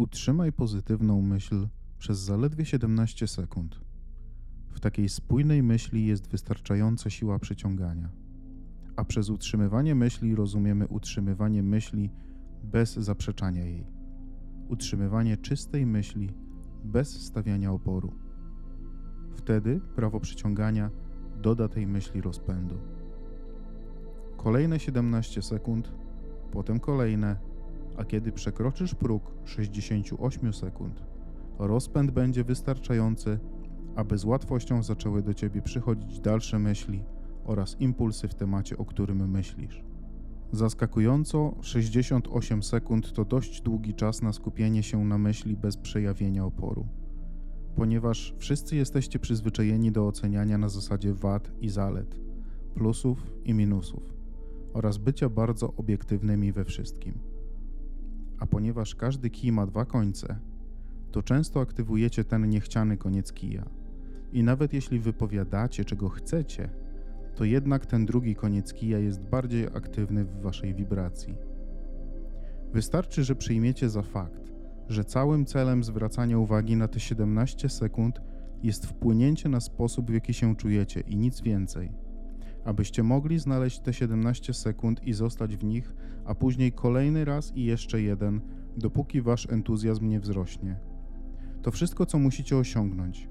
Utrzymaj 0.00 0.52
pozytywną 0.52 1.22
myśl 1.22 1.68
przez 1.98 2.18
zaledwie 2.18 2.64
17 2.64 3.26
sekund. 3.26 3.80
W 4.70 4.80
takiej 4.80 5.08
spójnej 5.08 5.62
myśli 5.62 6.06
jest 6.06 6.28
wystarczająca 6.28 7.10
siła 7.10 7.38
przyciągania. 7.38 8.08
A 8.96 9.04
przez 9.04 9.30
utrzymywanie 9.30 9.94
myśli 9.94 10.34
rozumiemy 10.34 10.88
utrzymywanie 10.88 11.62
myśli 11.62 12.10
bez 12.64 12.94
zaprzeczania 12.94 13.64
jej. 13.64 13.86
Utrzymywanie 14.68 15.36
czystej 15.36 15.86
myśli 15.86 16.32
bez 16.84 17.26
stawiania 17.26 17.72
oporu. 17.72 18.12
Wtedy 19.36 19.80
prawo 19.96 20.20
przyciągania 20.20 20.90
doda 21.42 21.68
tej 21.68 21.86
myśli 21.86 22.20
rozpędu. 22.20 22.78
Kolejne 24.36 24.78
17 24.78 25.42
sekund, 25.42 25.92
potem 26.52 26.80
kolejne, 26.80 27.49
a 28.00 28.04
kiedy 28.04 28.32
przekroczysz 28.32 28.94
próg 28.94 29.32
68 29.44 30.52
sekund, 30.52 31.02
rozpęd 31.58 32.10
będzie 32.10 32.44
wystarczający, 32.44 33.38
aby 33.96 34.18
z 34.18 34.24
łatwością 34.24 34.82
zaczęły 34.82 35.22
do 35.22 35.34
ciebie 35.34 35.62
przychodzić 35.62 36.20
dalsze 36.20 36.58
myśli 36.58 37.04
oraz 37.44 37.80
impulsy 37.80 38.28
w 38.28 38.34
temacie, 38.34 38.78
o 38.78 38.84
którym 38.84 39.30
myślisz. 39.30 39.84
Zaskakująco 40.52 41.54
68 41.62 42.62
sekund 42.62 43.12
to 43.12 43.24
dość 43.24 43.62
długi 43.62 43.94
czas 43.94 44.22
na 44.22 44.32
skupienie 44.32 44.82
się 44.82 45.04
na 45.04 45.18
myśli 45.18 45.56
bez 45.56 45.76
przejawienia 45.76 46.44
oporu. 46.44 46.86
Ponieważ 47.76 48.34
wszyscy 48.38 48.76
jesteście 48.76 49.18
przyzwyczajeni 49.18 49.92
do 49.92 50.06
oceniania 50.06 50.58
na 50.58 50.68
zasadzie 50.68 51.14
wad 51.14 51.52
i 51.60 51.68
zalet, 51.68 52.20
plusów 52.74 53.32
i 53.44 53.54
minusów 53.54 54.02
oraz 54.72 54.98
bycia 54.98 55.28
bardzo 55.28 55.72
obiektywnymi 55.76 56.52
we 56.52 56.64
wszystkim. 56.64 57.29
A 58.40 58.46
ponieważ 58.46 58.94
każdy 58.94 59.30
kij 59.30 59.52
ma 59.52 59.66
dwa 59.66 59.84
końce, 59.84 60.38
to 61.12 61.22
często 61.22 61.60
aktywujecie 61.60 62.24
ten 62.24 62.48
niechciany 62.48 62.96
koniec 62.96 63.32
kija. 63.32 63.64
I 64.32 64.42
nawet 64.42 64.72
jeśli 64.72 64.98
wypowiadacie, 64.98 65.84
czego 65.84 66.08
chcecie, 66.08 66.70
to 67.34 67.44
jednak 67.44 67.86
ten 67.86 68.06
drugi 68.06 68.34
koniec 68.34 68.74
kija 68.74 68.98
jest 68.98 69.20
bardziej 69.22 69.66
aktywny 69.66 70.24
w 70.24 70.40
waszej 70.40 70.74
wibracji. 70.74 71.34
Wystarczy, 72.72 73.24
że 73.24 73.34
przyjmiecie 73.34 73.88
za 73.88 74.02
fakt, 74.02 74.52
że 74.88 75.04
całym 75.04 75.46
celem 75.46 75.84
zwracania 75.84 76.38
uwagi 76.38 76.76
na 76.76 76.88
te 76.88 77.00
17 77.00 77.68
sekund 77.68 78.20
jest 78.62 78.86
wpłynięcie 78.86 79.48
na 79.48 79.60
sposób, 79.60 80.10
w 80.10 80.14
jaki 80.14 80.34
się 80.34 80.56
czujecie 80.56 81.00
i 81.00 81.16
nic 81.16 81.40
więcej. 81.40 81.92
Abyście 82.64 83.02
mogli 83.02 83.38
znaleźć 83.38 83.80
te 83.80 83.92
17 83.92 84.54
sekund 84.54 85.04
i 85.04 85.12
zostać 85.12 85.56
w 85.56 85.64
nich, 85.64 85.94
a 86.24 86.34
później 86.34 86.72
kolejny 86.72 87.24
raz 87.24 87.56
i 87.56 87.64
jeszcze 87.64 88.02
jeden, 88.02 88.40
dopóki 88.76 89.22
wasz 89.22 89.50
entuzjazm 89.50 90.08
nie 90.08 90.20
wzrośnie. 90.20 90.76
To 91.62 91.70
wszystko, 91.70 92.06
co 92.06 92.18
musicie 92.18 92.56
osiągnąć. 92.56 93.28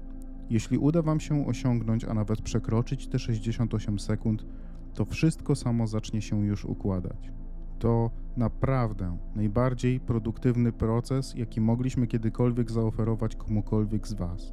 Jeśli 0.50 0.78
uda 0.78 1.02
Wam 1.02 1.20
się 1.20 1.46
osiągnąć, 1.46 2.04
a 2.04 2.14
nawet 2.14 2.42
przekroczyć 2.42 3.06
te 3.06 3.18
68 3.18 3.98
sekund, 3.98 4.46
to 4.94 5.04
wszystko 5.04 5.54
samo 5.54 5.86
zacznie 5.86 6.22
się 6.22 6.46
już 6.46 6.64
układać. 6.64 7.32
To 7.78 8.10
naprawdę 8.36 9.18
najbardziej 9.34 10.00
produktywny 10.00 10.72
proces, 10.72 11.34
jaki 11.36 11.60
mogliśmy 11.60 12.06
kiedykolwiek 12.06 12.70
zaoferować 12.70 13.36
komukolwiek 13.36 14.08
z 14.08 14.12
Was, 14.12 14.52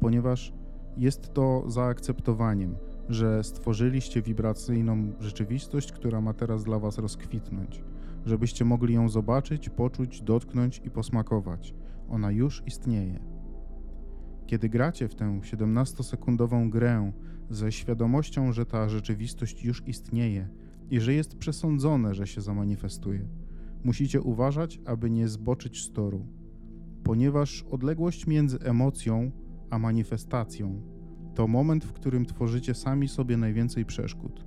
ponieważ 0.00 0.52
jest 0.96 1.34
to 1.34 1.64
zaakceptowaniem, 1.66 2.76
że 3.08 3.44
stworzyliście 3.44 4.22
wibracyjną 4.22 5.12
rzeczywistość, 5.20 5.92
która 5.92 6.20
ma 6.20 6.32
teraz 6.32 6.64
dla 6.64 6.78
Was 6.78 6.98
rozkwitnąć, 6.98 7.82
żebyście 8.26 8.64
mogli 8.64 8.94
ją 8.94 9.08
zobaczyć, 9.08 9.68
poczuć, 9.68 10.22
dotknąć 10.22 10.80
i 10.84 10.90
posmakować. 10.90 11.74
Ona 12.08 12.30
już 12.30 12.62
istnieje. 12.66 13.20
Kiedy 14.46 14.68
gracie 14.68 15.08
w 15.08 15.14
tę 15.14 15.40
17-sekundową 15.40 16.70
grę 16.70 17.12
ze 17.50 17.72
świadomością, 17.72 18.52
że 18.52 18.66
ta 18.66 18.88
rzeczywistość 18.88 19.64
już 19.64 19.88
istnieje 19.88 20.48
i 20.90 21.00
że 21.00 21.14
jest 21.14 21.36
przesądzone, 21.36 22.14
że 22.14 22.26
się 22.26 22.40
zamanifestuje, 22.40 23.28
musicie 23.84 24.20
uważać, 24.20 24.80
aby 24.84 25.10
nie 25.10 25.28
zboczyć 25.28 25.84
z 25.84 25.92
toru, 25.92 26.26
ponieważ 27.04 27.64
odległość 27.70 28.26
między 28.26 28.58
emocją 28.60 29.30
a 29.70 29.78
manifestacją 29.78 30.82
to 31.34 31.48
moment, 31.48 31.84
w 31.84 31.92
którym 31.92 32.26
tworzycie 32.26 32.74
sami 32.74 33.08
sobie 33.08 33.36
najwięcej 33.36 33.84
przeszkód. 33.84 34.44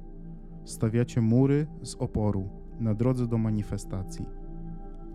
Stawiacie 0.66 1.22
mury 1.22 1.68
z 1.82 1.96
oporu 1.96 2.50
na 2.80 2.94
drodze 2.94 3.28
do 3.28 3.38
manifestacji. 3.38 4.26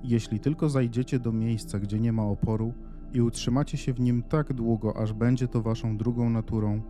Jeśli 0.03 0.41
tylko 0.41 0.69
zajdziecie 0.69 1.19
do 1.19 1.33
miejsca, 1.33 1.79
gdzie 1.79 2.01
nie 2.01 2.13
ma 2.13 2.25
oporu, 2.25 2.73
i 3.13 3.21
utrzymacie 3.21 3.79
się 3.79 3.93
w 3.93 4.01
nim 4.01 4.23
tak 4.23 4.53
długo, 4.53 4.97
aż 4.97 5.13
będzie 5.13 5.49
to 5.49 5.63
waszą 5.63 5.97
drugą 5.97 6.31
naturą, 6.31 6.83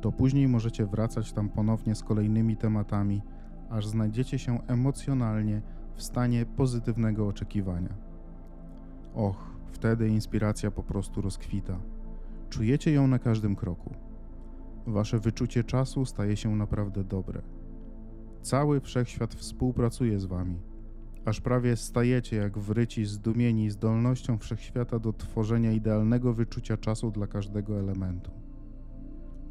to 0.00 0.12
później 0.12 0.48
możecie 0.48 0.86
wracać 0.86 1.32
tam 1.32 1.48
ponownie 1.48 1.94
z 1.94 2.02
kolejnymi 2.02 2.56
tematami, 2.56 3.22
aż 3.70 3.86
znajdziecie 3.86 4.38
się 4.38 4.58
emocjonalnie 4.66 5.62
w 5.94 6.02
stanie 6.02 6.46
pozytywnego 6.46 7.28
oczekiwania. 7.28 7.94
Och, 9.14 9.50
wtedy 9.66 10.08
inspiracja 10.08 10.70
po 10.70 10.82
prostu 10.82 11.20
rozkwita. 11.20 11.80
Czujecie 12.50 12.92
ją 12.92 13.06
na 13.06 13.18
każdym 13.18 13.56
kroku. 13.56 14.07
Wasze 14.88 15.18
wyczucie 15.18 15.64
czasu 15.64 16.04
staje 16.04 16.36
się 16.36 16.56
naprawdę 16.56 17.04
dobre. 17.04 17.42
Cały 18.42 18.80
wszechświat 18.80 19.34
współpracuje 19.34 20.20
z 20.20 20.24
wami 20.24 20.60
aż 21.28 21.40
prawie 21.40 21.76
stajecie 21.76 22.36
jak 22.36 22.58
wryci, 22.58 23.04
zdumieni 23.04 23.70
zdolnością 23.70 24.38
wszechświata 24.38 24.98
do 24.98 25.12
tworzenia 25.12 25.72
idealnego 25.72 26.32
wyczucia 26.34 26.76
czasu 26.76 27.10
dla 27.10 27.26
każdego 27.26 27.78
elementu. 27.78 28.30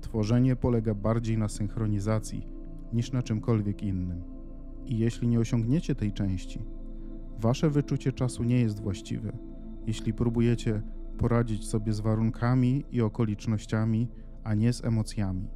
Tworzenie 0.01 0.55
polega 0.55 0.93
bardziej 0.93 1.37
na 1.37 1.47
synchronizacji 1.49 2.47
niż 2.93 3.11
na 3.11 3.23
czymkolwiek 3.23 3.83
innym. 3.83 4.23
I 4.85 4.97
jeśli 4.97 5.27
nie 5.27 5.39
osiągniecie 5.39 5.95
tej 5.95 6.13
części, 6.13 6.59
wasze 7.39 7.69
wyczucie 7.69 8.11
czasu 8.11 8.43
nie 8.43 8.59
jest 8.59 8.81
właściwe. 8.81 9.37
Jeśli 9.87 10.13
próbujecie 10.13 10.81
poradzić 11.17 11.67
sobie 11.67 11.93
z 11.93 11.99
warunkami 11.99 12.85
i 12.91 13.01
okolicznościami, 13.01 14.07
a 14.47 14.53
nie 14.53 14.73
z 14.73 14.85
emocjami. 14.85 15.47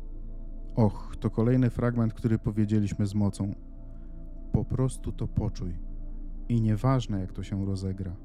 Och, 0.76 1.16
to 1.20 1.30
kolejny 1.30 1.70
fragment, 1.70 2.14
który 2.14 2.40
powiedzieliśmy 2.40 3.08
z 3.08 3.16
mocą. 3.16 3.56
Po 4.52 4.66
prostu 4.66 5.12
to 5.12 5.28
poczuj. 5.28 5.80
I 6.50 6.62
nieważne, 6.62 7.20
jak 7.20 7.34
to 7.34 7.44
się 7.44 7.66
rozegra, 7.66 8.16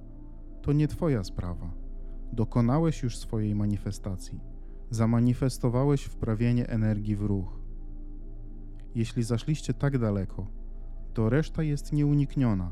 to 0.63 0.73
nie 0.73 0.89
Twoja 0.89 1.25
sprawa. 1.25 1.71
Dokonałeś 2.33 3.03
już 3.03 3.19
swojej 3.19 3.55
manifestacji. 3.55 4.41
Zamanifestowałeś 4.91 6.05
wprawienie 6.05 6.69
energii 6.69 7.17
w 7.17 7.23
ruch. 7.23 7.61
Jeśli 8.95 9.23
zaszliście 9.23 9.75
tak 9.75 9.99
daleko, 9.99 10.47
to 11.15 11.31
reszta 11.31 11.63
jest 11.63 11.93
nieunikniona. 11.93 12.71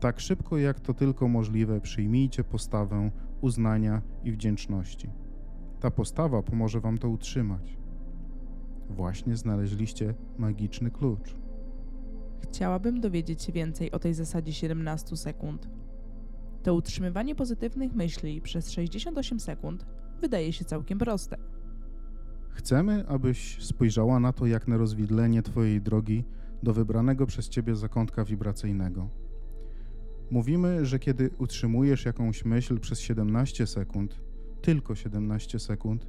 Tak 0.00 0.20
szybko 0.20 0.58
jak 0.58 0.80
to 0.80 0.94
tylko 0.94 1.28
możliwe, 1.28 1.80
przyjmijcie 1.80 2.44
postawę 2.44 3.10
uznania 3.40 4.02
i 4.24 4.32
wdzięczności. 4.32 5.23
Ta 5.84 5.90
postawa 5.90 6.42
pomoże 6.42 6.80
Wam 6.80 6.98
to 6.98 7.08
utrzymać. 7.08 7.76
Właśnie 8.90 9.36
znaleźliście 9.36 10.14
magiczny 10.38 10.90
klucz. 10.90 11.36
Chciałabym 12.40 13.00
dowiedzieć 13.00 13.42
się 13.42 13.52
więcej 13.52 13.92
o 13.92 13.98
tej 13.98 14.14
zasadzie 14.14 14.52
17 14.52 15.16
sekund. 15.16 15.68
To 16.62 16.74
utrzymywanie 16.74 17.34
pozytywnych 17.34 17.94
myśli 17.94 18.40
przez 18.40 18.70
68 18.70 19.40
sekund 19.40 19.86
wydaje 20.20 20.52
się 20.52 20.64
całkiem 20.64 20.98
proste. 20.98 21.36
Chcemy, 22.48 23.04
abyś 23.08 23.64
spojrzała 23.64 24.20
na 24.20 24.32
to 24.32 24.46
jak 24.46 24.68
na 24.68 24.76
rozwidlenie 24.76 25.42
Twojej 25.42 25.82
drogi 25.82 26.24
do 26.62 26.72
wybranego 26.72 27.26
przez 27.26 27.48
Ciebie 27.48 27.76
zakątka 27.76 28.24
wibracyjnego. 28.24 29.08
Mówimy, 30.30 30.86
że 30.86 30.98
kiedy 30.98 31.30
utrzymujesz 31.38 32.04
jakąś 32.04 32.44
myśl 32.44 32.80
przez 32.80 33.00
17 33.00 33.66
sekund, 33.66 34.20
tylko 34.64 34.94
17 34.94 35.58
sekund, 35.58 36.06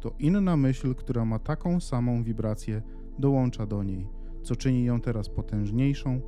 to 0.00 0.14
inna 0.18 0.56
myśl, 0.56 0.94
która 0.94 1.24
ma 1.24 1.38
taką 1.38 1.80
samą 1.80 2.24
wibrację, 2.24 2.82
dołącza 3.18 3.66
do 3.66 3.82
niej 3.82 4.08
co 4.46 4.56
czyni 4.56 4.84
ją 4.84 5.00
teraz 5.00 5.28
potężniejszą 5.28 6.20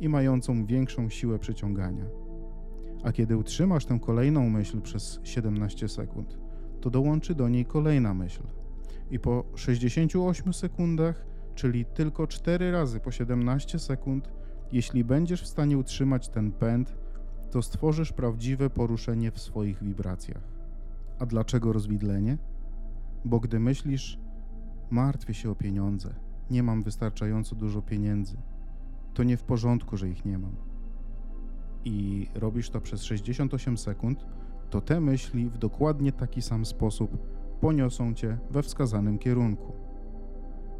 i 0.00 0.08
mającą 0.08 0.66
większą 0.66 1.08
siłę 1.08 1.38
przyciągania. 1.38 2.04
A 3.04 3.12
kiedy 3.12 3.36
utrzymasz 3.36 3.84
tę 3.84 4.00
kolejną 4.00 4.50
myśl 4.50 4.80
przez 4.80 5.20
17 5.24 5.88
sekund, 5.88 6.38
to 6.80 6.90
dołączy 6.90 7.34
do 7.34 7.48
niej 7.48 7.64
kolejna 7.64 8.14
myśl. 8.14 8.42
I 9.10 9.18
po 9.18 9.44
68 9.54 10.54
sekundach, 10.54 11.26
czyli 11.54 11.84
tylko 11.84 12.26
4 12.26 12.70
razy 12.70 13.00
po 13.00 13.10
17 13.10 13.78
sekund, 13.78 14.30
jeśli 14.72 15.04
będziesz 15.04 15.42
w 15.42 15.46
stanie 15.46 15.78
utrzymać 15.78 16.28
ten 16.28 16.52
pęd, 16.52 16.96
to 17.50 17.62
stworzysz 17.62 18.12
prawdziwe 18.12 18.70
poruszenie 18.70 19.30
w 19.30 19.38
swoich 19.38 19.84
wibracjach. 19.84 20.55
A 21.18 21.26
dlaczego 21.26 21.72
rozwidlenie? 21.72 22.38
Bo 23.24 23.40
gdy 23.40 23.60
myślisz, 23.60 24.18
martwię 24.90 25.34
się 25.34 25.50
o 25.50 25.54
pieniądze, 25.54 26.14
nie 26.50 26.62
mam 26.62 26.82
wystarczająco 26.82 27.56
dużo 27.56 27.82
pieniędzy. 27.82 28.36
To 29.14 29.22
nie 29.22 29.36
w 29.36 29.44
porządku, 29.44 29.96
że 29.96 30.08
ich 30.08 30.24
nie 30.24 30.38
mam. 30.38 30.56
i 31.84 32.26
robisz 32.34 32.70
to 32.70 32.80
przez 32.80 33.02
68 33.02 33.78
sekund, 33.78 34.26
to 34.70 34.80
te 34.80 35.00
myśli 35.00 35.48
w 35.50 35.58
dokładnie 35.58 36.12
taki 36.12 36.42
sam 36.42 36.64
sposób 36.66 37.18
poniosą 37.60 38.14
cię 38.14 38.38
we 38.50 38.62
wskazanym 38.62 39.18
kierunku. 39.18 39.72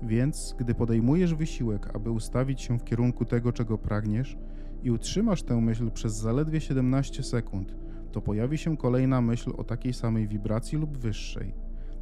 Więc, 0.03 0.55
gdy 0.59 0.75
podejmujesz 0.75 1.35
wysiłek, 1.35 1.97
aby 1.97 2.11
ustawić 2.11 2.61
się 2.61 2.79
w 2.79 2.85
kierunku 2.85 3.25
tego, 3.25 3.53
czego 3.53 3.79
pragniesz, 3.79 4.37
i 4.83 4.91
utrzymasz 4.91 5.43
tę 5.43 5.61
myśl 5.61 5.91
przez 5.91 6.17
zaledwie 6.17 6.61
17 6.61 7.23
sekund, 7.23 7.75
to 8.17 8.23
pojawi 8.23 8.59
się 8.59 8.77
kolejna 8.77 9.21
myśl 9.21 9.53
o 9.57 9.65
takiej 9.65 9.93
samej 9.93 10.29
wibracji 10.29 10.79
lub 10.79 10.99
wyższej. 10.99 11.55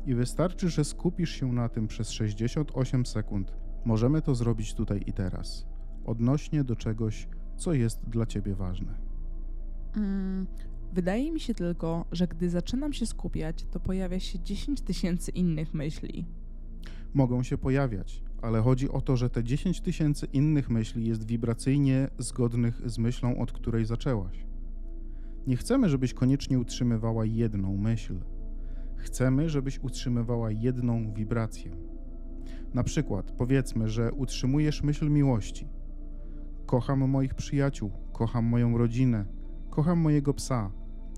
I 0.06 0.14
wystarczy, 0.14 0.68
że 0.68 0.84
skupisz 0.84 1.30
się 1.30 1.52
na 1.52 1.68
tym 1.68 1.86
przez 1.86 2.10
68 2.10 3.06
sekund. 3.06 3.52
Możemy 3.84 4.22
to 4.22 4.34
zrobić 4.34 4.74
tutaj 4.74 5.02
i 5.06 5.12
teraz, 5.12 5.66
odnośnie 6.04 6.64
do 6.64 6.76
czegoś, 6.76 7.28
co 7.56 7.72
jest 7.72 8.08
dla 8.08 8.26
ciebie 8.26 8.54
ważne. 8.54 8.94
Mm, 9.96 10.46
wydaje 10.92 11.32
mi 11.32 11.40
się 11.40 11.54
tylko, 11.54 12.04
że 12.12 12.26
gdy 12.26 12.50
zaczynam 12.50 12.92
się 12.92 13.06
skupiać, 13.06 13.64
to 13.70 13.80
pojawia 13.80 14.20
się 14.20 14.38
10 14.38 14.80
tysięcy 14.80 15.30
innych 15.30 15.74
myśli. 15.74 16.26
Mogą 17.14 17.42
się 17.42 17.58
pojawiać, 17.58 18.22
ale 18.42 18.60
chodzi 18.60 18.88
o 18.88 19.00
to, 19.00 19.16
że 19.16 19.30
te 19.30 19.44
10 19.44 19.80
tysięcy 19.80 20.26
innych 20.32 20.70
myśli 20.70 21.06
jest 21.06 21.26
wibracyjnie 21.26 22.08
zgodnych 22.18 22.90
z 22.90 22.98
myślą, 22.98 23.38
od 23.38 23.52
której 23.52 23.84
zaczęłaś. 23.84 24.53
Nie 25.46 25.56
chcemy, 25.56 25.88
żebyś 25.88 26.14
koniecznie 26.14 26.58
utrzymywała 26.58 27.24
jedną 27.24 27.76
myśl. 27.76 28.20
Chcemy, 28.96 29.48
żebyś 29.48 29.78
utrzymywała 29.78 30.50
jedną 30.50 31.12
wibrację. 31.12 31.70
Na 32.74 32.82
przykład, 32.82 33.32
powiedzmy, 33.32 33.88
że 33.88 34.12
utrzymujesz 34.12 34.82
myśl 34.82 35.10
miłości. 35.10 35.68
Kocham 36.66 37.10
moich 37.10 37.34
przyjaciół, 37.34 37.90
kocham 38.12 38.44
moją 38.44 38.78
rodzinę, 38.78 39.24
kocham 39.70 39.98
mojego 39.98 40.34
psa, 40.34 40.70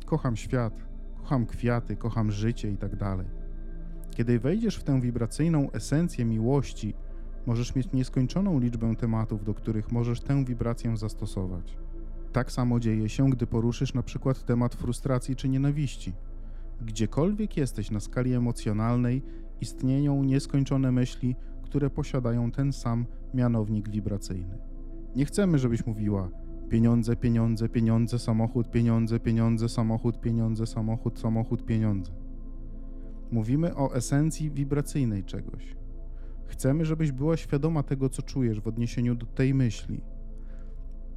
kocham 0.06 0.37
świat, 0.37 0.87
kocham 1.17 1.46
kwiaty, 1.46 1.96
kocham 1.96 2.31
życie 2.31 2.70
itd. 2.70 2.96
Tak 2.96 3.26
Kiedy 4.11 4.38
wejdziesz 4.38 4.76
w 4.76 4.84
tę 4.84 5.00
wibracyjną 5.00 5.70
esencję 5.70 6.25
miłości, 6.25 6.94
możesz 7.46 7.75
mieć 7.75 7.93
nieskończoną 7.93 8.61
liczbę 8.61 8.96
tematów, 8.96 9.44
do 9.44 9.55
których 9.55 9.93
możesz 9.93 10.20
tę 10.20 10.44
wibrację 10.44 10.96
zastosować. 10.96 11.78
Tak 12.32 12.52
samo 12.52 12.81
dzieje 12.81 13.08
się, 13.08 13.31
gdy 13.31 13.46
poruszysz 13.46 13.94
na 13.94 14.02
przykład 14.02 14.44
temat 14.44 14.75
frustracji 14.75 15.37
czy 15.37 15.49
nienawiści. 15.49 16.12
Gdziekolwiek 16.81 17.56
jesteś 17.56 17.90
na 17.90 18.00
skali 18.00 18.32
emocjonalnej, 18.32 19.23
istnieją 19.61 20.25
nieskończone 20.25 20.93
myśli, 20.93 21.37
które 21.62 21.90
posiadają 21.90 22.50
ten 22.50 22.73
sam 22.73 23.06
mianownik 23.34 23.88
wibracyjny. 23.88 24.58
Nie 25.17 25.25
chcemy, 25.25 25.58
żebyś 25.58 25.87
mówiła 25.87 26.31
pieniądze, 26.69 27.17
pieniądze, 27.17 27.69
pieniądze, 27.69 28.19
samochód, 28.19 28.70
pieniądze, 28.70 29.20
pieniądze, 29.20 29.69
samochód, 29.69 30.20
pieniądze, 30.20 30.67
samochód, 30.67 31.19
samochód, 31.19 31.64
pieniądze. 31.67 32.12
Mówimy 33.31 33.76
o 33.76 33.94
esencji 33.94 34.50
wibracyjnej 34.50 35.25
czegoś. 35.25 35.76
Chcemy, 36.46 36.84
żebyś 36.84 37.12
była 37.12 37.37
świadoma 37.37 37.82
tego, 37.82 38.08
co 38.08 38.23
czujesz 38.23 38.61
w 38.61 38.69
odniesieniu 38.69 39.14
do 39.14 39.26
tej 39.26 39.55
myśli. 39.55 40.00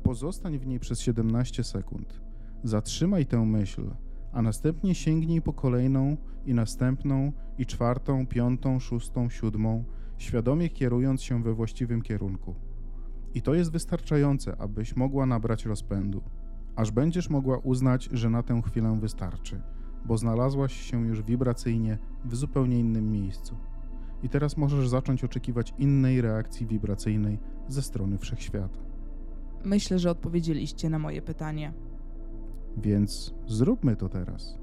Pozostań 0.03 0.59
w 0.59 0.67
niej 0.67 0.79
przez 0.79 0.99
17 0.99 1.63
sekund. 1.63 2.21
Zatrzymaj 2.63 3.25
tę 3.25 3.45
myśl, 3.45 3.91
a 4.31 4.41
następnie 4.41 4.95
sięgnij 4.95 5.41
po 5.41 5.53
kolejną 5.53 6.17
i 6.45 6.53
następną, 6.53 7.31
i 7.57 7.65
czwartą, 7.65 8.27
piątą, 8.27 8.79
szóstą, 8.79 9.29
siódmą, 9.29 9.83
świadomie 10.17 10.69
kierując 10.69 11.21
się 11.21 11.43
we 11.43 11.53
właściwym 11.53 12.01
kierunku. 12.01 12.55
I 13.33 13.41
to 13.41 13.53
jest 13.53 13.71
wystarczające, 13.71 14.55
abyś 14.61 14.95
mogła 14.95 15.25
nabrać 15.25 15.65
rozpędu, 15.65 16.21
aż 16.75 16.91
będziesz 16.91 17.29
mogła 17.29 17.57
uznać, 17.57 18.09
że 18.11 18.29
na 18.29 18.43
tę 18.43 18.61
chwilę 18.61 18.97
wystarczy, 19.01 19.61
bo 20.05 20.17
znalazłaś 20.17 20.73
się 20.73 21.07
już 21.07 21.23
wibracyjnie 21.23 21.97
w 22.25 22.35
zupełnie 22.35 22.79
innym 22.79 23.11
miejscu. 23.11 23.57
I 24.23 24.29
teraz 24.29 24.57
możesz 24.57 24.89
zacząć 24.89 25.23
oczekiwać 25.23 25.73
innej 25.77 26.21
reakcji 26.21 26.65
wibracyjnej 26.65 27.39
ze 27.67 27.81
strony 27.81 28.17
wszechświata. 28.17 28.88
Myślę, 29.63 29.99
że 29.99 30.11
odpowiedzieliście 30.11 30.89
na 30.89 30.99
moje 30.99 31.21
pytanie. 31.21 31.73
Więc 32.77 33.33
zróbmy 33.47 33.95
to 33.95 34.09
teraz. 34.09 34.57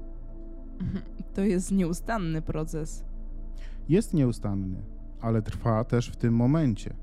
To 1.33 1.41
jest 1.41 1.71
nieustanny 1.71 2.41
proces. 2.41 3.05
Jest 3.89 4.13
nieustanny, 4.13 4.81
ale 5.21 5.41
trwa 5.41 5.83
też 5.83 6.09
w 6.09 6.15
tym 6.15 6.33
momencie. 6.33 6.93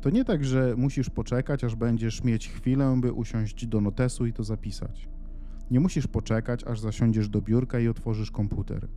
To 0.00 0.10
nie 0.10 0.24
tak, 0.24 0.44
że 0.44 0.74
musisz 0.76 1.10
poczekać, 1.10 1.64
aż 1.64 1.74
będziesz 1.76 2.24
mieć 2.24 2.48
chwilę, 2.48 2.96
by 3.00 3.12
usiąść 3.12 3.66
do 3.66 3.80
notesu 3.80 4.26
i 4.26 4.32
to 4.32 4.42
zapisać. 4.42 5.08
Nie 5.70 5.80
musisz 5.80 6.06
poczekać, 6.06 6.64
aż 6.64 6.80
zasiądziesz 6.80 7.28
do 7.28 7.42
biurka 7.42 7.80
i 7.80 7.88
otworzysz 7.88 8.30
komputer. 8.30 8.88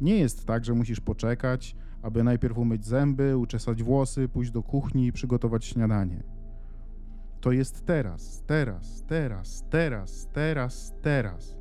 Nie 0.00 0.16
jest 0.18 0.44
tak, 0.44 0.64
że 0.64 0.74
musisz 0.74 1.00
poczekać, 1.00 1.76
aby 2.02 2.24
najpierw 2.24 2.58
umyć 2.58 2.86
zęby, 2.86 3.36
uczesać 3.36 3.82
włosy, 3.82 4.28
pójść 4.28 4.50
do 4.50 4.62
kuchni 4.62 5.06
i 5.06 5.12
przygotować 5.12 5.64
śniadanie. 5.64 6.22
To 7.46 7.52
jest 7.52 7.86
teraz, 7.86 8.42
teraz, 8.46 9.04
teraz, 9.08 9.64
teraz, 9.70 10.28
teraz, 10.32 10.94
teraz. 11.02 11.56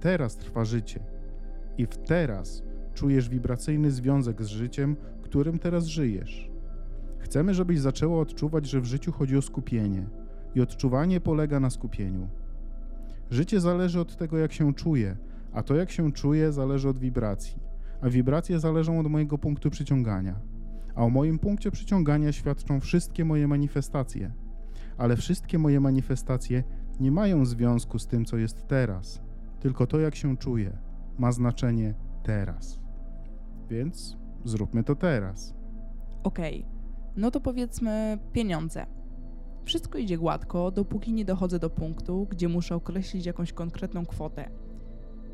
Teraz 0.00 0.36
trwa 0.36 0.64
życie. 0.64 1.00
I 1.78 1.86
w 1.86 1.96
teraz 1.96 2.62
czujesz 2.94 3.28
wibracyjny 3.28 3.90
związek 3.90 4.42
z 4.42 4.46
życiem, 4.46 4.96
którym 5.22 5.58
teraz 5.58 5.86
żyjesz. 5.86 6.50
Chcemy, 7.18 7.54
żebyś 7.54 7.80
zaczęła 7.80 8.20
odczuwać, 8.20 8.66
że 8.66 8.80
w 8.80 8.84
życiu 8.84 9.12
chodzi 9.12 9.36
o 9.36 9.42
skupienie 9.42 10.06
i 10.54 10.60
odczuwanie 10.60 11.20
polega 11.20 11.60
na 11.60 11.70
skupieniu. 11.70 12.28
Życie 13.30 13.60
zależy 13.60 14.00
od 14.00 14.16
tego, 14.16 14.38
jak 14.38 14.52
się 14.52 14.74
czuję, 14.74 15.16
a 15.52 15.62
to, 15.62 15.74
jak 15.74 15.90
się 15.90 16.12
czuję, 16.12 16.52
zależy 16.52 16.88
od 16.88 16.98
wibracji, 16.98 17.58
a 18.00 18.08
wibracje 18.08 18.60
zależą 18.60 19.00
od 19.00 19.06
mojego 19.06 19.38
punktu 19.38 19.70
przyciągania. 19.70 20.40
A 20.94 21.04
o 21.04 21.10
moim 21.10 21.38
punkcie 21.38 21.70
przyciągania 21.70 22.32
świadczą 22.32 22.80
wszystkie 22.80 23.24
moje 23.24 23.48
manifestacje. 23.48 24.43
Ale 24.98 25.16
wszystkie 25.16 25.58
moje 25.58 25.80
manifestacje 25.80 26.64
nie 27.00 27.12
mają 27.12 27.44
związku 27.44 27.98
z 27.98 28.06
tym, 28.06 28.24
co 28.24 28.36
jest 28.36 28.66
teraz, 28.66 29.20
tylko 29.60 29.86
to, 29.86 30.00
jak 30.00 30.14
się 30.14 30.36
czuję, 30.36 30.78
ma 31.18 31.32
znaczenie 31.32 31.94
teraz. 32.22 32.80
Więc 33.70 34.16
zróbmy 34.44 34.84
to 34.84 34.94
teraz. 34.94 35.54
Okej, 36.22 36.60
okay. 36.60 36.72
no 37.16 37.30
to 37.30 37.40
powiedzmy 37.40 38.18
pieniądze. 38.32 38.86
Wszystko 39.64 39.98
idzie 39.98 40.18
gładko, 40.18 40.70
dopóki 40.70 41.12
nie 41.12 41.24
dochodzę 41.24 41.58
do 41.58 41.70
punktu, 41.70 42.26
gdzie 42.30 42.48
muszę 42.48 42.74
określić 42.74 43.26
jakąś 43.26 43.52
konkretną 43.52 44.06
kwotę. 44.06 44.50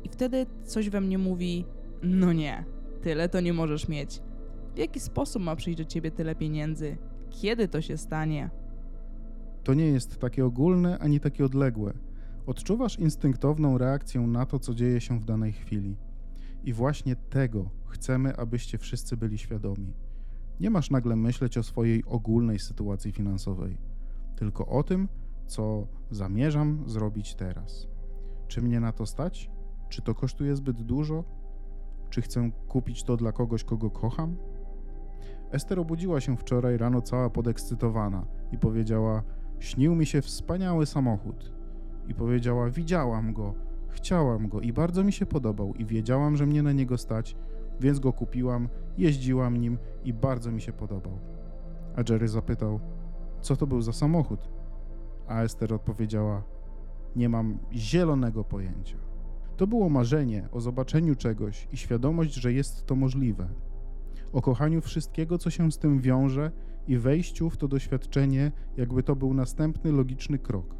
I 0.03 0.09
wtedy 0.09 0.45
coś 0.63 0.89
we 0.89 1.01
mnie 1.01 1.17
mówi: 1.17 1.65
No 2.03 2.33
nie, 2.33 2.65
tyle 3.01 3.29
to 3.29 3.41
nie 3.41 3.53
możesz 3.53 3.87
mieć. 3.87 4.21
W 4.75 4.77
jaki 4.77 4.99
sposób 4.99 5.43
ma 5.43 5.55
przyjść 5.55 5.77
do 5.77 5.85
ciebie 5.85 6.11
tyle 6.11 6.35
pieniędzy? 6.35 6.97
Kiedy 7.29 7.67
to 7.67 7.81
się 7.81 7.97
stanie? 7.97 8.49
To 9.63 9.73
nie 9.73 9.85
jest 9.85 10.17
takie 10.17 10.45
ogólne 10.45 10.99
ani 10.99 11.19
takie 11.19 11.45
odległe. 11.45 11.93
Odczuwasz 12.45 12.99
instynktowną 12.99 13.77
reakcję 13.77 14.21
na 14.21 14.45
to, 14.45 14.59
co 14.59 14.73
dzieje 14.73 15.01
się 15.01 15.19
w 15.19 15.25
danej 15.25 15.53
chwili. 15.53 15.97
I 16.63 16.73
właśnie 16.73 17.15
tego 17.15 17.69
chcemy, 17.87 18.37
abyście 18.37 18.77
wszyscy 18.77 19.17
byli 19.17 19.37
świadomi. 19.37 19.93
Nie 20.59 20.69
masz 20.69 20.91
nagle 20.91 21.15
myśleć 21.15 21.57
o 21.57 21.63
swojej 21.63 22.03
ogólnej 22.05 22.59
sytuacji 22.59 23.11
finansowej, 23.11 23.77
tylko 24.35 24.65
o 24.65 24.83
tym, 24.83 25.07
co 25.47 25.87
zamierzam 26.11 26.83
zrobić 26.87 27.35
teraz. 27.35 27.87
Czy 28.47 28.61
mnie 28.61 28.79
na 28.79 28.91
to 28.91 29.05
stać? 29.05 29.51
Czy 29.89 30.01
to 30.01 30.15
kosztuje 30.15 30.55
zbyt 30.55 30.81
dużo? 30.81 31.23
Czy 32.09 32.21
chcę 32.21 32.51
kupić 32.67 33.03
to 33.03 33.17
dla 33.17 33.31
kogoś, 33.31 33.63
kogo 33.63 33.89
kocham? 33.89 34.35
Ester 35.51 35.79
obudziła 35.79 36.21
się 36.21 36.37
wczoraj 36.37 36.77
rano 36.77 37.01
cała 37.01 37.29
podekscytowana 37.29 38.25
i 38.51 38.57
powiedziała: 38.57 39.23
Śnił 39.61 39.95
mi 39.95 40.05
się 40.05 40.21
wspaniały 40.21 40.85
samochód. 40.85 41.51
I 42.07 42.13
powiedziała: 42.13 42.69
Widziałam 42.69 43.33
go, 43.33 43.53
chciałam 43.89 44.47
go 44.47 44.61
i 44.61 44.73
bardzo 44.73 45.03
mi 45.03 45.13
się 45.13 45.25
podobał, 45.25 45.73
i 45.73 45.85
wiedziałam, 45.85 46.37
że 46.37 46.45
mnie 46.45 46.63
na 46.63 46.71
niego 46.71 46.97
stać, 46.97 47.35
więc 47.79 47.99
go 47.99 48.13
kupiłam, 48.13 48.69
jeździłam 48.97 49.57
nim 49.57 49.77
i 50.03 50.13
bardzo 50.13 50.51
mi 50.51 50.61
się 50.61 50.73
podobał. 50.73 51.19
A 51.95 52.11
Jerry 52.11 52.27
zapytał: 52.27 52.79
Co 53.41 53.55
to 53.55 53.67
był 53.67 53.81
za 53.81 53.93
samochód? 53.93 54.49
A 55.27 55.41
Ester 55.41 55.73
odpowiedziała: 55.73 56.43
Nie 57.15 57.29
mam 57.29 57.59
zielonego 57.73 58.43
pojęcia. 58.43 58.97
To 59.57 59.67
było 59.67 59.89
marzenie 59.89 60.49
o 60.51 60.61
zobaczeniu 60.61 61.15
czegoś 61.15 61.67
i 61.71 61.77
świadomość, 61.77 62.33
że 62.33 62.53
jest 62.53 62.85
to 62.85 62.95
możliwe. 62.95 63.49
O 64.33 64.41
kochaniu 64.41 64.81
wszystkiego, 64.81 65.37
co 65.37 65.49
się 65.49 65.71
z 65.71 65.77
tym 65.77 65.99
wiąże 65.99 66.51
i 66.87 66.97
wejściu 66.97 67.49
w 67.49 67.57
to 67.57 67.67
doświadczenie, 67.67 68.51
jakby 68.77 69.03
to 69.03 69.15
był 69.15 69.33
następny 69.33 69.91
logiczny 69.91 70.39
krok. 70.39 70.75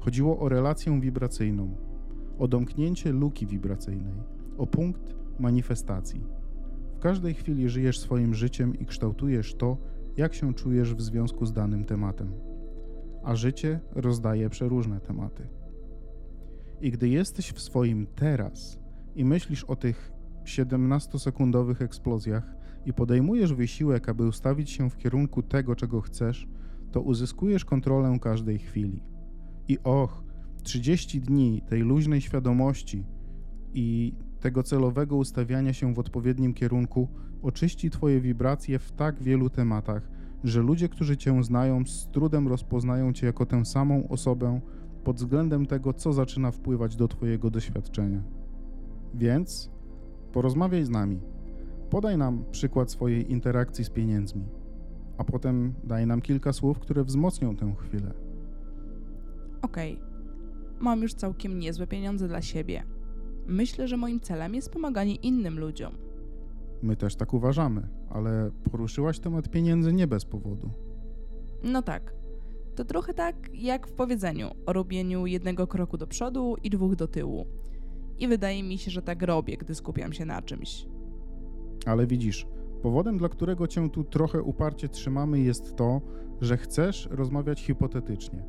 Chodziło 0.00 0.38
o 0.38 0.48
relację 0.48 1.00
wibracyjną, 1.00 1.76
o 2.38 2.48
domknięcie 2.48 3.12
luki 3.12 3.46
wibracyjnej, 3.46 4.14
o 4.58 4.66
punkt 4.66 5.14
manifestacji. 5.38 6.24
W 6.96 6.98
każdej 6.98 7.34
chwili 7.34 7.68
żyjesz 7.68 7.98
swoim 7.98 8.34
życiem 8.34 8.78
i 8.78 8.86
kształtujesz 8.86 9.54
to, 9.54 9.78
jak 10.16 10.34
się 10.34 10.54
czujesz 10.54 10.94
w 10.94 11.00
związku 11.02 11.46
z 11.46 11.52
danym 11.52 11.84
tematem. 11.84 12.32
a 13.24 13.34
życie 13.34 13.80
rozdaje 13.94 14.50
przeróżne 14.50 15.00
tematy. 15.00 15.48
I 16.80 16.90
gdy 16.90 17.08
jesteś 17.08 17.52
w 17.52 17.60
swoim 17.60 18.06
teraz 18.06 18.78
i 19.14 19.24
myślisz 19.24 19.64
o 19.64 19.76
tych 19.76 20.12
17-sekundowych 20.44 21.82
eksplozjach 21.82 22.55
i 22.86 22.92
podejmujesz 22.92 23.54
wysiłek, 23.54 24.08
aby 24.08 24.26
ustawić 24.26 24.70
się 24.70 24.90
w 24.90 24.96
kierunku 24.96 25.42
tego, 25.42 25.76
czego 25.76 26.00
chcesz, 26.00 26.48
to 26.92 27.00
uzyskujesz 27.00 27.64
kontrolę 27.64 28.18
każdej 28.20 28.58
chwili. 28.58 29.02
I 29.68 29.78
och, 29.84 30.24
30 30.62 31.20
dni 31.20 31.62
tej 31.68 31.80
luźnej 31.80 32.20
świadomości 32.20 33.04
i 33.74 34.14
tego 34.40 34.62
celowego 34.62 35.16
ustawiania 35.16 35.72
się 35.72 35.94
w 35.94 35.98
odpowiednim 35.98 36.54
kierunku 36.54 37.08
oczyści 37.42 37.90
Twoje 37.90 38.20
wibracje 38.20 38.78
w 38.78 38.92
tak 38.92 39.22
wielu 39.22 39.50
tematach, 39.50 40.08
że 40.44 40.62
ludzie, 40.62 40.88
którzy 40.88 41.16
Cię 41.16 41.44
znają, 41.44 41.86
z 41.86 42.08
trudem 42.08 42.48
rozpoznają 42.48 43.12
Cię 43.12 43.26
jako 43.26 43.46
tę 43.46 43.64
samą 43.64 44.08
osobę 44.08 44.60
pod 45.04 45.16
względem 45.16 45.66
tego, 45.66 45.92
co 45.92 46.12
zaczyna 46.12 46.50
wpływać 46.50 46.96
do 46.96 47.08
Twojego 47.08 47.50
doświadczenia. 47.50 48.22
Więc 49.14 49.70
porozmawiaj 50.32 50.84
z 50.84 50.90
nami. 50.90 51.35
Podaj 51.96 52.18
nam 52.18 52.44
przykład 52.50 52.90
swojej 52.90 53.32
interakcji 53.32 53.84
z 53.84 53.90
pieniędzmi, 53.90 54.44
a 55.18 55.24
potem 55.24 55.74
daj 55.84 56.06
nam 56.06 56.22
kilka 56.22 56.52
słów, 56.52 56.78
które 56.78 57.04
wzmocnią 57.04 57.56
tę 57.56 57.74
chwilę. 57.78 58.14
Okej, 59.62 60.00
mam 60.80 61.02
już 61.02 61.14
całkiem 61.14 61.58
niezłe 61.58 61.86
pieniądze 61.86 62.28
dla 62.28 62.42
siebie. 62.42 62.82
Myślę, 63.46 63.88
że 63.88 63.96
moim 63.96 64.20
celem 64.20 64.54
jest 64.54 64.70
pomaganie 64.70 65.14
innym 65.14 65.58
ludziom. 65.58 65.94
My 66.82 66.96
też 66.96 67.16
tak 67.16 67.34
uważamy, 67.34 67.88
ale 68.10 68.50
poruszyłaś 68.70 69.18
temat 69.18 69.48
pieniędzy 69.48 69.92
nie 69.92 70.06
bez 70.06 70.24
powodu. 70.24 70.70
No 71.62 71.82
tak. 71.82 72.14
To 72.74 72.84
trochę 72.84 73.14
tak 73.14 73.36
jak 73.54 73.86
w 73.86 73.92
powiedzeniu 73.92 74.50
o 74.66 74.72
robieniu 74.72 75.26
jednego 75.26 75.66
kroku 75.66 75.96
do 75.96 76.06
przodu 76.06 76.56
i 76.62 76.70
dwóch 76.70 76.96
do 76.96 77.08
tyłu. 77.08 77.46
I 78.18 78.28
wydaje 78.28 78.62
mi 78.62 78.78
się, 78.78 78.90
że 78.90 79.02
tak 79.02 79.22
robię, 79.22 79.56
gdy 79.56 79.74
skupiam 79.74 80.12
się 80.12 80.24
na 80.24 80.42
czymś. 80.42 80.86
Ale 81.86 82.06
widzisz, 82.06 82.46
powodem, 82.82 83.18
dla 83.18 83.28
którego 83.28 83.66
cię 83.66 83.90
tu 83.90 84.04
trochę 84.04 84.42
uparcie 84.42 84.88
trzymamy, 84.88 85.40
jest 85.40 85.76
to, 85.76 86.00
że 86.40 86.56
chcesz 86.56 87.08
rozmawiać 87.10 87.62
hipotetycznie. 87.62 88.42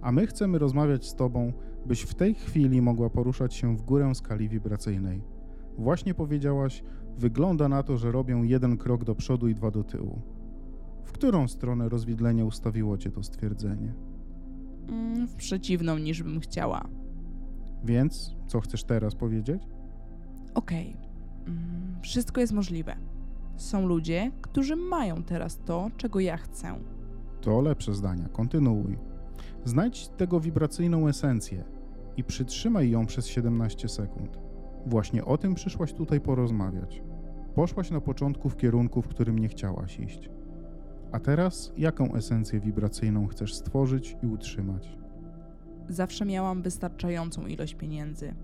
A 0.00 0.12
my 0.12 0.26
chcemy 0.26 0.58
rozmawiać 0.58 1.08
z 1.08 1.14
tobą, 1.14 1.52
byś 1.86 2.02
w 2.02 2.14
tej 2.14 2.34
chwili 2.34 2.82
mogła 2.82 3.10
poruszać 3.10 3.54
się 3.54 3.76
w 3.76 3.82
górę 3.82 4.14
skali 4.14 4.48
wibracyjnej. 4.48 5.22
Właśnie 5.78 6.14
powiedziałaś, 6.14 6.82
wygląda 7.18 7.68
na 7.68 7.82
to, 7.82 7.96
że 7.96 8.12
robią 8.12 8.42
jeden 8.42 8.76
krok 8.76 9.04
do 9.04 9.14
przodu 9.14 9.48
i 9.48 9.54
dwa 9.54 9.70
do 9.70 9.84
tyłu. 9.84 10.22
W 11.04 11.12
którą 11.12 11.48
stronę 11.48 11.88
rozwidlenia 11.88 12.44
ustawiło 12.44 12.98
cię 12.98 13.10
to 13.10 13.22
stwierdzenie? 13.22 13.94
Mm, 14.88 15.28
w 15.28 15.34
przeciwną 15.34 15.98
niż 15.98 16.22
bym 16.22 16.40
chciała. 16.40 16.88
Więc 17.84 18.36
co 18.46 18.60
chcesz 18.60 18.84
teraz 18.84 19.14
powiedzieć? 19.14 19.62
Okej, 20.54 20.86
mm, 20.86 21.07
wszystko 22.02 22.40
jest 22.40 22.52
możliwe. 22.52 22.96
Są 23.56 23.86
ludzie, 23.86 24.32
którzy 24.42 24.76
mają 24.76 25.22
teraz 25.22 25.58
to, 25.64 25.90
czego 25.96 26.20
ja 26.20 26.36
chcę. 26.36 26.74
To 27.40 27.60
lepsze 27.60 27.94
zdania, 27.94 28.28
kontynuuj. 28.28 28.98
Znajdź 29.64 30.08
tego 30.08 30.40
wibracyjną 30.40 31.08
esencję 31.08 31.64
i 32.16 32.24
przytrzymaj 32.24 32.90
ją 32.90 33.06
przez 33.06 33.26
17 33.26 33.88
sekund. 33.88 34.38
Właśnie 34.86 35.24
o 35.24 35.38
tym 35.38 35.54
przyszłaś 35.54 35.92
tutaj 35.92 36.20
porozmawiać. 36.20 37.02
Poszłaś 37.54 37.90
na 37.90 38.00
początku 38.00 38.48
w 38.48 38.56
kierunku, 38.56 39.02
w 39.02 39.08
którym 39.08 39.38
nie 39.38 39.48
chciałaś 39.48 40.00
iść. 40.00 40.30
A 41.12 41.20
teraz 41.20 41.72
jaką 41.76 42.14
esencję 42.14 42.60
wibracyjną 42.60 43.26
chcesz 43.26 43.54
stworzyć 43.54 44.16
i 44.22 44.26
utrzymać? 44.26 44.98
Zawsze 45.88 46.24
miałam 46.24 46.62
wystarczającą 46.62 47.46
ilość 47.46 47.74
pieniędzy. 47.74 48.34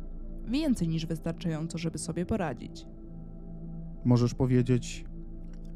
Więcej 0.46 0.88
niż 0.88 1.06
wystarczająco, 1.06 1.78
żeby 1.78 1.98
sobie 1.98 2.26
poradzić. 2.26 2.86
Możesz 4.04 4.34
powiedzieć: 4.34 5.04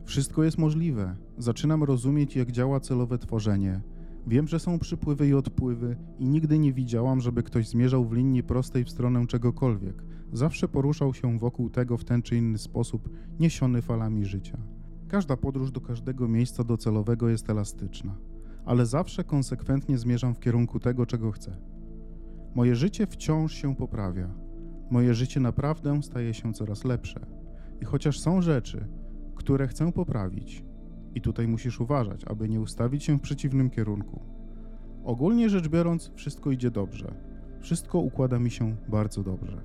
Wszystko 0.05 0.45
jest 0.45 0.59
możliwe. 0.59 1.17
Zaczynam 1.39 1.85
rozumieć, 1.85 2.37
jak 2.37 2.53
działa 2.53 2.81
celowe 2.81 3.19
tworzenie. 3.19 3.81
Wiem, 4.27 4.49
że 4.49 4.61
są 4.61 4.79
przypływy 4.79 5.29
i 5.29 5.35
odpływy, 5.35 5.97
i 6.19 6.29
nigdy 6.29 6.59
nie 6.59 6.73
widziałam, 6.73 7.21
żeby 7.21 7.43
ktoś 7.43 7.69
zmierzał 7.69 8.05
w 8.05 8.13
linii 8.13 8.43
prostej 8.43 8.85
w 8.85 8.91
stronę 8.91 9.27
czegokolwiek. 9.27 10.05
Zawsze 10.33 10.69
poruszał 10.69 11.15
się 11.15 11.39
wokół 11.39 11.71
tego 11.71 11.97
w 11.97 12.05
ten 12.05 12.23
czy 12.23 12.37
inny 12.37 12.59
sposób, 12.59 13.09
niesiony 13.41 13.83
falami 13.83 14.25
życia. 14.25 14.59
Każda 15.09 15.37
podróż 15.37 15.71
do 15.71 15.81
każdego 15.81 16.29
miejsca 16.29 16.65
docelowego 16.65 17.29
jest 17.29 17.51
elastyczna, 17.51 18.17
ale 18.65 18.87
zawsze 18.87 19.25
konsekwentnie 19.25 19.99
zmierzam 19.99 20.35
w 20.35 20.41
kierunku 20.41 20.81
tego, 20.81 21.07
czego 21.07 21.33
chcę. 21.33 21.57
Moje 22.55 22.77
życie 22.77 23.07
wciąż 23.07 23.55
się 23.55 23.77
poprawia. 23.77 24.35
Moje 24.91 25.15
życie 25.15 25.41
naprawdę 25.41 26.03
staje 26.03 26.35
się 26.35 26.53
coraz 26.53 26.85
lepsze. 26.85 27.38
I 27.81 27.85
chociaż 27.85 28.21
są 28.21 28.43
rzeczy, 28.43 28.87
które 29.35 29.69
chcę 29.69 29.93
poprawić, 29.93 30.65
i 31.15 31.21
tutaj 31.21 31.49
musisz 31.49 31.81
uważać, 31.81 32.25
aby 32.25 32.49
nie 32.49 32.61
ustawić 32.61 33.05
się 33.05 33.19
w 33.19 33.21
przeciwnym 33.21 33.71
kierunku. 33.71 34.21
Ogólnie 35.05 35.51
rzecz 35.51 35.69
biorąc, 35.69 36.13
wszystko 36.15 36.51
idzie 36.51 36.71
dobrze. 36.71 37.15
Wszystko 37.61 37.99
układa 37.99 38.39
mi 38.39 38.51
się 38.51 38.77
bardzo 38.89 39.23
dobrze. 39.23 39.61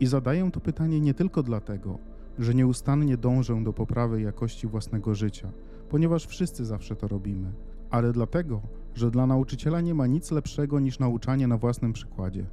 I 0.00 0.06
zadaję 0.06 0.50
to 0.52 0.60
pytanie 0.60 1.00
nie 1.00 1.14
tylko 1.14 1.42
dlatego, 1.42 1.98
że 2.38 2.54
nieustannie 2.54 3.16
dążę 3.16 3.64
do 3.64 3.72
poprawy 3.72 4.22
jakości 4.22 4.66
własnego 4.66 5.14
życia, 5.14 5.52
ponieważ 5.88 6.26
wszyscy 6.26 6.64
zawsze 6.64 6.96
to 6.96 7.08
robimy, 7.08 7.52
ale 7.90 8.12
dlatego, 8.12 8.62
że 8.94 9.10
dla 9.10 9.26
nauczyciela 9.26 9.80
nie 9.80 9.94
ma 9.94 10.06
nic 10.06 10.30
lepszego 10.30 10.80
niż 10.80 10.98
nauczanie 10.98 11.48
na 11.48 11.58
własnym 11.58 11.92
przykładzie. 11.92 12.46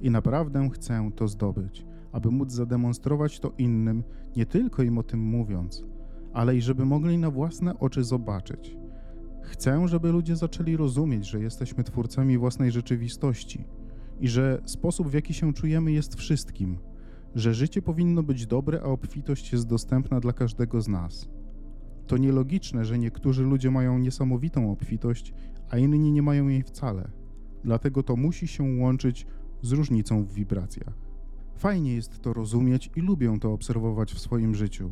I 0.00 0.10
naprawdę 0.10 0.70
chcę 0.70 1.10
to 1.16 1.28
zdobyć, 1.28 1.86
aby 2.12 2.30
móc 2.30 2.52
zademonstrować 2.52 3.40
to 3.40 3.52
innym, 3.58 4.02
nie 4.36 4.46
tylko 4.46 4.82
im 4.82 4.98
o 4.98 5.02
tym 5.02 5.20
mówiąc, 5.20 5.84
ale 6.32 6.56
i 6.56 6.62
żeby 6.62 6.84
mogli 6.84 7.18
na 7.18 7.30
własne 7.30 7.78
oczy 7.78 8.04
zobaczyć. 8.04 8.76
Chcę, 9.42 9.88
żeby 9.88 10.12
ludzie 10.12 10.36
zaczęli 10.36 10.76
rozumieć, 10.76 11.26
że 11.26 11.40
jesteśmy 11.40 11.84
twórcami 11.84 12.38
własnej 12.38 12.70
rzeczywistości 12.70 13.64
i 14.20 14.28
że 14.28 14.62
sposób, 14.64 15.08
w 15.08 15.12
jaki 15.12 15.34
się 15.34 15.52
czujemy, 15.52 15.92
jest 15.92 16.14
wszystkim, 16.14 16.78
że 17.34 17.54
życie 17.54 17.82
powinno 17.82 18.22
być 18.22 18.46
dobre, 18.46 18.80
a 18.80 18.84
obfitość 18.84 19.52
jest 19.52 19.66
dostępna 19.66 20.20
dla 20.20 20.32
każdego 20.32 20.80
z 20.80 20.88
nas. 20.88 21.28
To 22.06 22.16
nielogiczne, 22.16 22.84
że 22.84 22.98
niektórzy 22.98 23.42
ludzie 23.42 23.70
mają 23.70 23.98
niesamowitą 23.98 24.72
obfitość, 24.72 25.34
a 25.70 25.78
inni 25.78 26.12
nie 26.12 26.22
mają 26.22 26.48
jej 26.48 26.62
wcale. 26.62 27.10
Dlatego 27.64 28.02
to 28.02 28.16
musi 28.16 28.48
się 28.48 28.80
łączyć 28.80 29.26
z 29.62 29.72
różnicą 29.72 30.24
w 30.24 30.32
wibracjach. 30.32 31.11
Fajnie 31.54 31.94
jest 31.94 32.20
to 32.20 32.32
rozumieć 32.32 32.90
i 32.96 33.00
lubię 33.00 33.38
to 33.40 33.52
obserwować 33.52 34.12
w 34.14 34.18
swoim 34.18 34.54
życiu. 34.54 34.90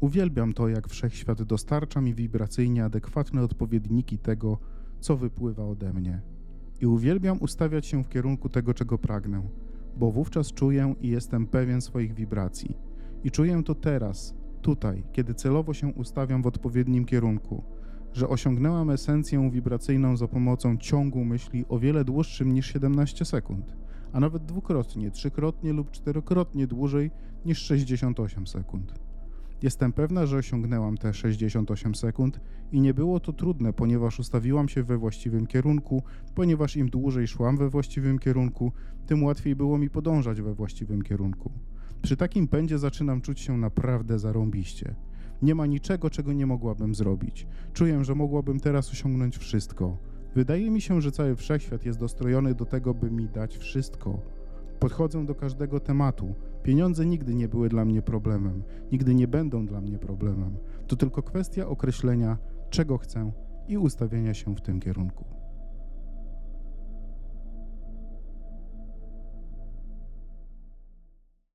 Uwielbiam 0.00 0.52
to, 0.52 0.68
jak 0.68 0.88
wszechświat 0.88 1.42
dostarcza 1.42 2.00
mi 2.00 2.14
wibracyjnie 2.14 2.84
adekwatne 2.84 3.42
odpowiedniki 3.42 4.18
tego, 4.18 4.58
co 5.00 5.16
wypływa 5.16 5.64
ode 5.64 5.92
mnie. 5.92 6.20
I 6.80 6.86
uwielbiam 6.86 7.38
ustawiać 7.40 7.86
się 7.86 8.04
w 8.04 8.08
kierunku 8.08 8.48
tego, 8.48 8.74
czego 8.74 8.98
pragnę, 8.98 9.42
bo 9.96 10.10
wówczas 10.10 10.52
czuję 10.52 10.94
i 11.00 11.08
jestem 11.08 11.46
pewien 11.46 11.80
swoich 11.80 12.14
wibracji. 12.14 12.76
I 13.24 13.30
czuję 13.30 13.62
to 13.62 13.74
teraz, 13.74 14.34
tutaj, 14.62 15.04
kiedy 15.12 15.34
celowo 15.34 15.74
się 15.74 15.88
ustawiam 15.88 16.42
w 16.42 16.46
odpowiednim 16.46 17.04
kierunku, 17.04 17.64
że 18.12 18.28
osiągnęłam 18.28 18.90
esencję 18.90 19.50
wibracyjną 19.50 20.16
za 20.16 20.28
pomocą 20.28 20.76
ciągu 20.76 21.24
myśli 21.24 21.64
o 21.68 21.78
wiele 21.78 22.04
dłuższym 22.04 22.54
niż 22.54 22.66
17 22.66 23.24
sekund, 23.24 23.76
a 24.12 24.20
nawet 24.20 24.44
dwukrotnie, 24.44 25.10
trzykrotnie 25.10 25.72
lub 25.72 25.90
czterokrotnie 25.90 26.66
dłużej 26.66 27.10
niż 27.44 27.58
68 27.58 28.46
sekund. 28.46 28.94
Jestem 29.62 29.92
pewna, 29.92 30.26
że 30.26 30.36
osiągnęłam 30.36 30.96
te 30.96 31.14
68 31.14 31.94
sekund 31.94 32.40
i 32.72 32.80
nie 32.80 32.94
było 32.94 33.20
to 33.20 33.32
trudne, 33.32 33.72
ponieważ 33.72 34.18
ustawiłam 34.18 34.68
się 34.68 34.82
we 34.82 34.98
właściwym 34.98 35.46
kierunku, 35.46 36.02
ponieważ 36.34 36.76
im 36.76 36.88
dłużej 36.88 37.26
szłam 37.26 37.56
we 37.56 37.70
właściwym 37.70 38.18
kierunku, 38.18 38.72
tym 39.06 39.22
łatwiej 39.22 39.56
było 39.56 39.78
mi 39.78 39.90
podążać 39.90 40.40
we 40.40 40.54
właściwym 40.54 41.02
kierunku. 41.02 41.52
Przy 42.02 42.16
takim 42.16 42.48
pędzie 42.48 42.78
zaczynam 42.78 43.20
czuć 43.20 43.40
się 43.40 43.58
naprawdę 43.58 44.18
zarąbiście. 44.18 44.94
Nie 45.42 45.54
ma 45.54 45.66
niczego, 45.66 46.10
czego 46.10 46.32
nie 46.32 46.46
mogłabym 46.46 46.94
zrobić. 46.94 47.46
Czuję, 47.72 48.04
że 48.04 48.14
mogłabym 48.14 48.60
teraz 48.60 48.90
osiągnąć 48.90 49.38
wszystko. 49.38 50.11
Wydaje 50.34 50.70
mi 50.70 50.80
się, 50.80 51.00
że 51.00 51.12
cały 51.12 51.36
wszechświat 51.36 51.84
jest 51.84 51.98
dostrojony 51.98 52.54
do 52.54 52.64
tego, 52.64 52.94
by 52.94 53.10
mi 53.10 53.28
dać 53.28 53.56
wszystko. 53.56 54.20
Podchodzę 54.78 55.26
do 55.26 55.34
każdego 55.34 55.80
tematu. 55.80 56.34
Pieniądze 56.62 57.06
nigdy 57.06 57.34
nie 57.34 57.48
były 57.48 57.68
dla 57.68 57.84
mnie 57.84 58.02
problemem, 58.02 58.62
nigdy 58.92 59.14
nie 59.14 59.28
będą 59.28 59.66
dla 59.66 59.80
mnie 59.80 59.98
problemem. 59.98 60.56
To 60.86 60.96
tylko 60.96 61.22
kwestia 61.22 61.66
określenia, 61.66 62.38
czego 62.70 62.98
chcę 62.98 63.32
i 63.68 63.78
ustawienia 63.78 64.34
się 64.34 64.54
w 64.54 64.60
tym 64.60 64.80
kierunku. 64.80 65.41